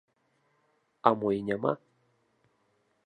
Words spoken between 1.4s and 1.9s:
няма.